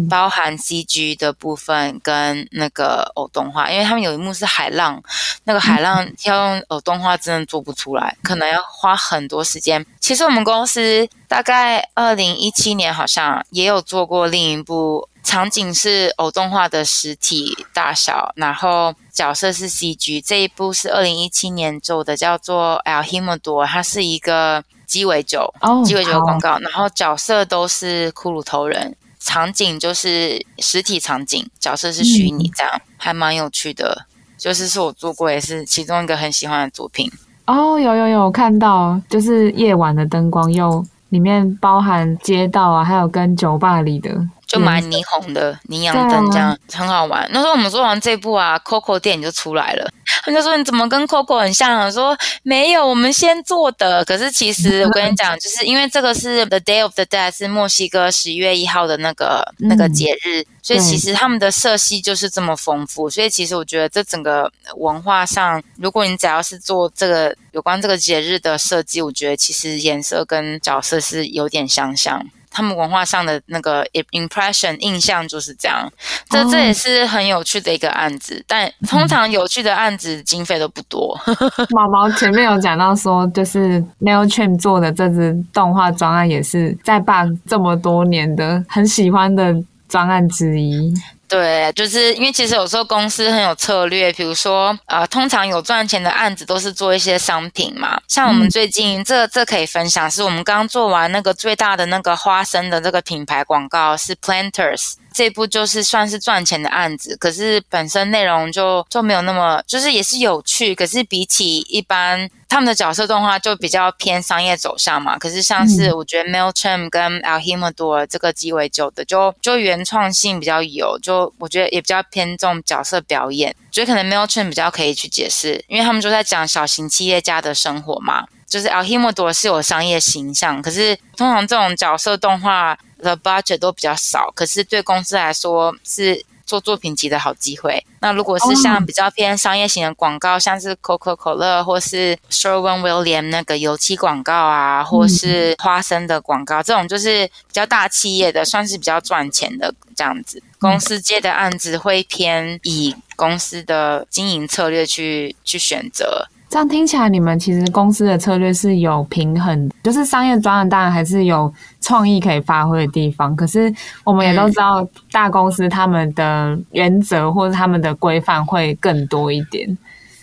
[0.09, 3.71] 包含 CG 的部分跟那个偶动画。
[3.71, 5.03] 因为他们有一幕是海浪，
[5.45, 9.85] 那个海浪要用偶动画真的做不出来，可能要花很多时间。
[10.01, 15.07] 其实我们公司大概二零一七年好像也有做过另一部。
[15.27, 20.23] 场景是偶动画的实体大小，然后角色是 CG。
[20.25, 26.53] 这一部是二零一七年做的，叫做 El Himador 它是一个鸡尾酒，哦、鸡尾酒的广告。
[26.53, 34.07] 好然后角色都是骷髅头人，场景就是实体场景，角色是虚拟，这样、嗯、还蛮有趣的。
[34.39, 37.11] 就是是我做过，也是其中一个很喜欢的作品。
[37.47, 40.87] 哦，有有有看到，就是夜晚的灯光又。
[41.11, 44.11] 里面包含街道啊，还有跟酒吧里的
[44.47, 47.29] 就蛮霓虹的霓阳灯，这样、啊、很好玩。
[47.33, 49.91] 那时候我们做完这部啊，Coco 电影就出来了。
[50.25, 54.05] 他们就说：“你怎么跟 Coco 很像啊？”说：“没有，我们先做的。
[54.05, 63.11] 可是其实我跟你讲，就是因为这个是 The Day of the Dead，是墨西哥十一月一号的那个、嗯、那个节日，所以其实他们的色系就是这么丰富。
[63.11, 72.25] 所以其实我觉得这整个文化上，如果你只要是做这个有关这个节日的设计，我觉得其实颜色跟角色是有点相像。”
[72.57, 75.93] 他们文化上的那个 impression 印象就是这样，
[76.31, 78.43] 这这也是很有趣的一个案子。
[78.49, 81.15] 但通常有趣的案子经费都不多。
[81.69, 89.55] 毛毛前面有讲到说，就是 Mailchimp 做的这支动画专案，也是在 Bug 这么多年的很喜欢的
[89.87, 90.95] 专案之一。
[91.29, 98.01] 对，就是因为其实有时候公司很有策略，比如说，呃，通常有赚钱的案子都是做一些商品嘛。
[98.07, 104.95] 像我们最近、嗯、这这可以分享，是我们刚做完那个最大的那个花生的这个品牌广告，是 Planters。
[105.17, 115.19] 这部就是算是赚钱的案子，可是本身内容就就没有那么，就是也是有趣，可是比起一般他们的角色动画就比较偏商业走向嘛。
[115.19, 123.57] 可是像是我觉得 Mailchimp 跟 Alheimador 这个鸡尾酒的，就就原创性比较有，就我觉得也比较偏重角色表演。
[123.73, 128.27] 觉得可能 Mailchimp 比较可以去解释，因为他们就在讲小型企业家的生活嘛。
[128.47, 132.79] 就是 Alheimador 是有商业形象，可是通常这种角色动画。
[132.99, 137.85] 的 budget 都比较少，可是对公司来说是做作品集的好机会。
[138.01, 150.43] 那如果是像比较偏商业型的广告，像是可口可乐或是 Sherwin-Williams 那个油漆广告啊，或是花生的广告，这种就是比较大企业的，算是比较赚钱的这样子。
[150.59, 156.29] 公司接的案子会偏以公司的经营策略去去选择。
[156.49, 163.35] 这样听起来，你们其实公司的策略是有平衡，就是商业专案当然还是有创意可以发挥的地方。
[163.35, 163.73] 可是
[164.05, 169.77] 我们也都知道，大公司他们的原则或者他们的规范会更多一点。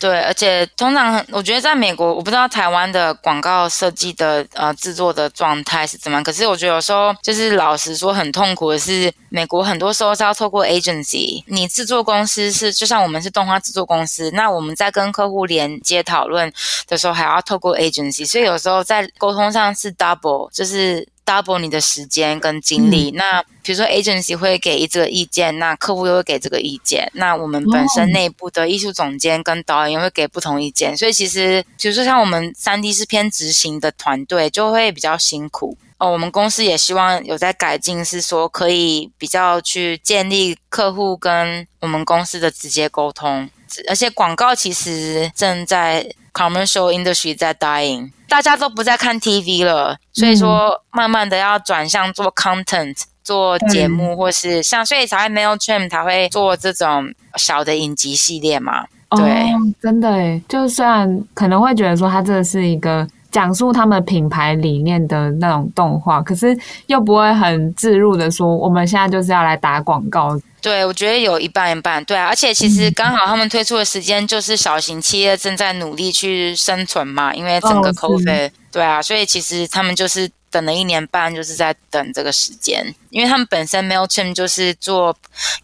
[0.04, 6.22] 对，而且通常我觉得在美国，我不知道台湾的广告设计的呃制作的状态是怎么样。
[6.22, 11.42] 可是我觉得有时候就是老实说很痛苦的是，美国很多时候是要透过 agency。
[11.46, 16.52] 你制作公司是就像我们是动画制作公司，那我们在跟客户连接讨论
[16.86, 21.08] 的时候还要透过 agency，所以有时候在沟通上是 double，就是。
[21.24, 35.76] Double 你的时间跟精力，嗯、那比如说 agency 会给这个意见，那客户又会给这个意见，那我们本身内部的艺术总监跟导演会给不同意见，哦、所以其实比如说像我们三 D 是偏执行的团队，就会比较辛苦。
[35.98, 36.10] 哦。
[36.10, 43.48] 我们公司也希望有在改进，是说可以比较去建立客户跟我们公司的直接沟通，
[43.88, 48.10] 而且广告其实正在 commercial industry 在 dying。
[48.28, 58.86] 大家都不再看 TV 了，所以说慢慢的要转向做 content，做节目，或是像，所以才会 Mailchimp 才会做这种小的影集系列嘛。
[59.10, 59.20] 对，
[59.52, 66.56] 哦、真的诶，就虽然可能会觉得说它这是一个讲述他们品牌理念的那种动画，可是
[66.86, 70.38] 又不会很自入的说，我们现在就是要来打广告。
[70.62, 85.16] 对，我觉得有一半一半，对啊，而且其实刚好他们推出的时间就是小型企业正在努力去生存嘛，因为整个 COVID，对啊，所以其实他们就是等了一年半，就是在等这个时间，因为他们本身 Mailchimp 就是做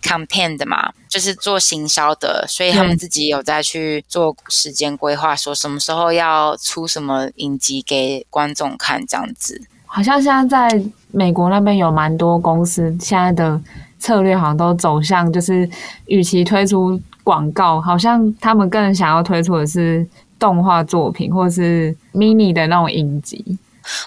[0.03, 9.63] campaign 的嘛，就是做行销的，所以他们自己有在去做时间规划，说什么时候要出什么影集给观众看这样子。
[9.87, 10.83] 好像现在在
[11.13, 13.61] 美国那边有蛮多公司现在的。
[14.03, 15.69] 策略好像都走向，就是
[16.07, 23.59] 与其推出广告，好像他们更想要推出的是动画作品，或是 mini 的那种影集。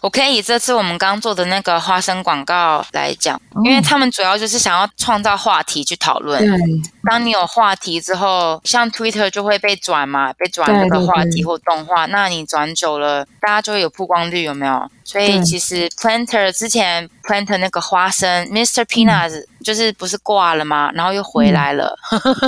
[0.02, 6.40] 我可以以这次我们刚做的那个花生广告来讲，因为他们主要就是想要创造话题去讨论。
[6.40, 6.50] 对，
[7.04, 14.90] 当你有话题之后，像 Twitter 就会被转嘛，被转那个话题或动画，那你转久了，大家就会有曝光率，有没有？
[15.04, 18.86] 所以其实 Planter 之前 Planter 那个花生，Mr.
[18.86, 20.92] Peanut 就是不是挂了吗？
[20.94, 21.96] 然后又回来了。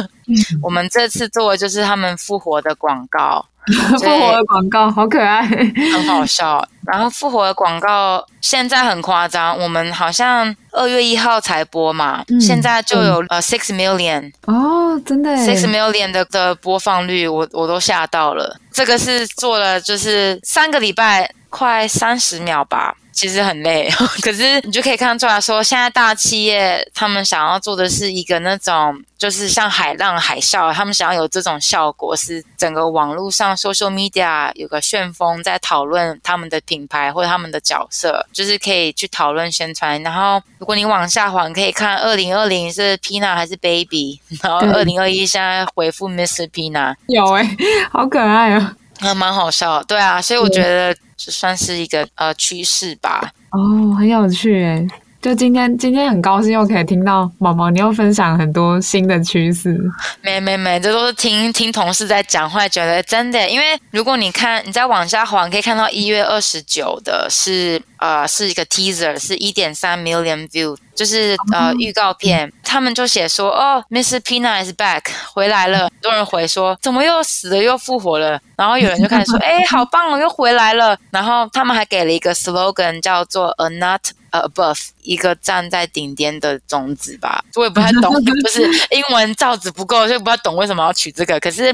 [0.62, 3.46] 我们这次做的就是他们复活的广告。
[3.66, 6.64] 复活的广告好可爱，很好笑。
[6.86, 18.56] 然后复活的广告现在很夸张，我们好像二月一号才播嘛，嗯、现在就有呃 six million 哦，真的 six million 的的播放率，我我都吓到了。
[18.72, 22.96] 这个是做了就是三个礼拜，快三十秒吧。
[23.16, 23.90] 其实很累，
[24.22, 40.04] 可是你就可以看出来说，现在大企业他们想要做的是一个那种，就是像海浪、海啸，他们想要有这种效果，是整个网络上 social media 有个旋风在讨论他们的品牌或者他们的角色，就是可以去讨论宣传。
[40.04, 46.50] 然后如果你往下滑，可以看二零二零是 Pina 还是 Baby，然后二零二一现在回复 Mr.
[46.50, 47.58] Pina，有哎、欸，
[47.92, 48.76] 好可爱哦。
[49.06, 53.32] 还蛮好笑，对啊，所以我觉得这算是一个呃趋势吧。
[53.52, 54.88] 哦，很有趣诶。
[55.22, 59.76] 就今天，今天很高兴又可以听到毛毛，你又分享很多新的趋势。
[60.22, 63.50] 没没没，这都是听听同事在讲，会觉得真的。
[63.50, 72.54] 因为如果你看，你再往下滑，可以看到一月二十九的是呃是一个 teaser，是一点三 million view，就是呃预告片。
[72.76, 74.20] 他们就写说，哦，Mr.
[74.20, 75.04] Pina is back，
[75.34, 75.88] 回来了。
[75.96, 78.38] 很多人回说，怎么又死了又复活了？
[78.58, 80.98] 然后有人就开始说， 哎，好棒哦，又回来了。
[81.10, 84.02] 然后他们还给了一个 slogan，叫做 A Not
[84.32, 91.40] Above 一个站在顶点的种子吧，我也不太懂， 就是英文造诣不够，所以不太懂为什么要取这个。
[91.40, 91.74] 可是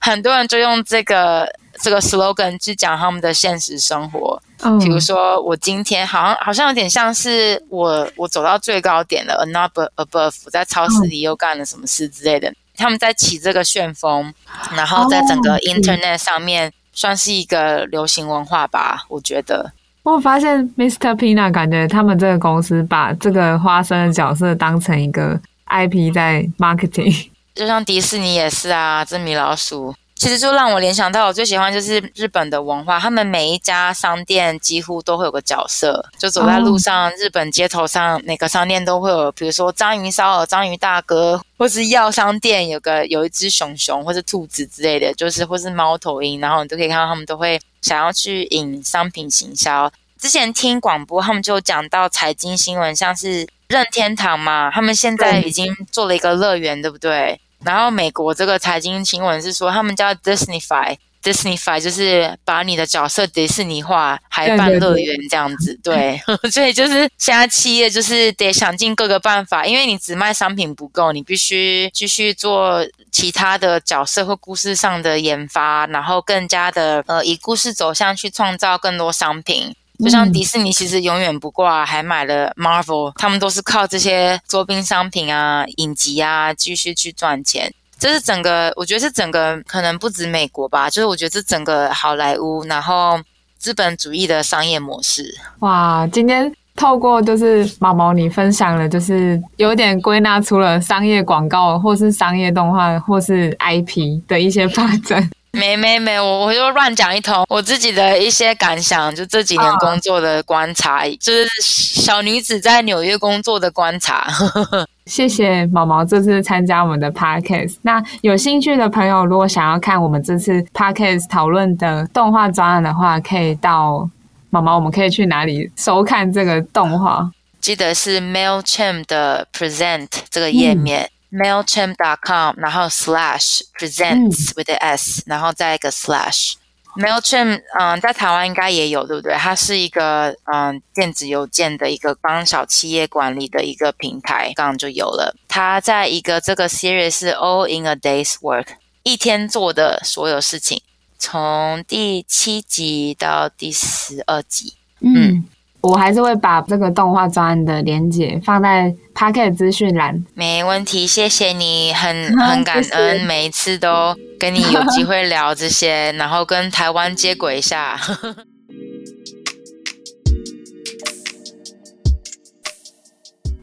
[0.00, 1.48] 很多人就用这个
[1.80, 4.42] 这个 slogan 去讲他们的现实生活。
[4.62, 12.52] 嗯，比如说我今天好像好像有点像是我我走到最高点了，another above，我在超市里又干了什么事之类的。
[12.74, 14.32] 他们在起这个旋风，
[14.74, 19.72] 然后在整个 internet 上面算是一个流行文化吧，我觉得。
[20.02, 21.14] 我发现 Mr.
[21.16, 47.60] Pina 感觉他们这个公司把这个花生的角色当成一个 IP 在 marketing， 就像迪士尼也是啊，这米老鼠其实就让我联想到我最喜欢就是日本的文化，他们每一家商店几乎都会有个角色，就走在路上，日本街头上每个商店都会有，比如说章鱼烧、章鱼大哥，或是药商店有个有一只熊熊或是兔子之类的，就是或是猫头鹰，然后你都可以看到他们都会。
[47.82, 57.40] 想要去引商品行销，之前听广播，他们就讲到财经新闻，像是任天堂嘛，他们现在已经做了一个乐园，对不对？
[57.64, 60.96] 然后美国这个财经新闻是说，他们叫 Disneyfy。
[61.22, 79.76] Disneyfy 就是把你的角色迪士尼化，还办乐园这样子， 对，对所以就是现在企业就是得想尽各个办法，因为你只卖商品不够，你必须继续做其他的角色或故事上的研发，然后更加的呃以故事走向去创造更多商品。
[80.02, 87.72] 就像迪士尼其实永远不挂，还买了 Marvel，他们都是靠这些周边商品啊、影集啊继续去赚钱。
[87.98, 93.20] 这是整个，我觉得是整个，可能不止美国吧，就是我觉得这整个好莱坞，然后
[93.56, 95.32] 资本主义的商业模式。
[95.60, 105.30] 哇，今天透过就是毛毛你分享了，就是有点归纳出了商业广告，或是商业动画，或是 IP 的一些发展。
[105.52, 114.26] 没没没，我我就乱讲一通，我自己的一些感想，就这几年工作的观察，哦、就是小女子在纽约工作的观察。
[115.04, 117.74] 谢谢毛毛这次参加我们的 podcast。
[117.82, 124.08] 那有兴趣的朋友，如果想要看我们这次 podcast 讨论的动画专案的话，可以到
[124.48, 127.30] 毛毛，我们可以去哪里收看这个动画？
[127.60, 131.02] 记得是 Mailchimp 的 Present 这个页面。
[131.02, 136.54] 嗯 Mailchimp.com，然后 slash presents with the s，然后再一个 slash。
[136.94, 139.32] Mailchimp，嗯，在台湾应该也有，对不对？
[139.34, 145.34] 它是一个嗯电子邮件的一个帮小企业管理的一个平台，刚刚就有了。
[145.48, 148.66] 它在一个这个 series 是 All in a Day's Work，
[149.04, 150.82] 一天做的所有事情，
[151.18, 155.48] 从第七集到第十二集，嗯。
[155.84, 160.24] 嗯我还是会把这个动画专案的连结放在 Podcast 资讯栏。
[160.34, 167.98] 没问题，谢谢你，很 很感恩，每一次都跟你有机会聊这些，然后跟台湾接轨一下。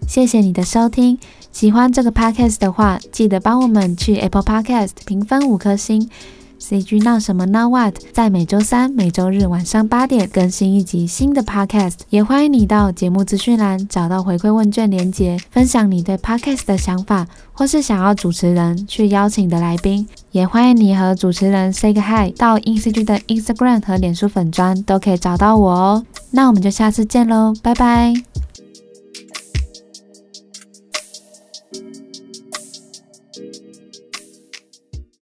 [0.06, 1.18] 谢谢你的收听，
[1.54, 6.10] 喜欢这个 Podcast 的话，记得帮我们去 Apple Podcast 评分五颗星。
[6.70, 26.06] CG 闹什么闹 What 在每周三、每周日晚上八点更新一集新的 Podcast，也欢迎你到节目资讯栏找到回馈问卷连结，分享你对 Podcast 的想法，或是想要主持人去邀请的来宾，也欢迎你和主持人 Say 个 Hi，到 INCG 的 Instagram 和脸书粉砖都可以找到我哦。
[26.30, 28.14] 那我们就下次见喽，拜拜。